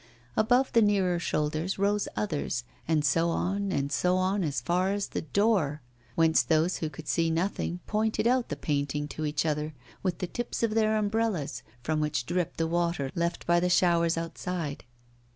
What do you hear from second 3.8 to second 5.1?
so on as far as